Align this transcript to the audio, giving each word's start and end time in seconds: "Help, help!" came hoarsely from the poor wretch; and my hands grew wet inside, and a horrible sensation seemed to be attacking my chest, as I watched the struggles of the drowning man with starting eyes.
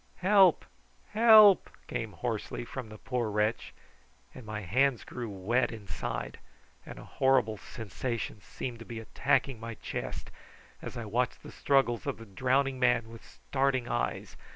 "Help, 0.25 0.65
help!" 1.11 1.69
came 1.85 2.13
hoarsely 2.13 2.65
from 2.65 2.89
the 2.89 2.97
poor 2.97 3.29
wretch; 3.29 3.71
and 4.33 4.47
my 4.47 4.61
hands 4.61 5.03
grew 5.03 5.29
wet 5.29 5.71
inside, 5.71 6.39
and 6.87 6.97
a 6.97 7.03
horrible 7.03 7.55
sensation 7.55 8.41
seemed 8.41 8.79
to 8.79 8.83
be 8.85 8.99
attacking 8.99 9.59
my 9.59 9.75
chest, 9.75 10.31
as 10.81 10.97
I 10.97 11.05
watched 11.05 11.43
the 11.43 11.51
struggles 11.51 12.07
of 12.07 12.17
the 12.17 12.25
drowning 12.25 12.79
man 12.79 13.09
with 13.09 13.23
starting 13.23 13.87
eyes. 13.87 14.35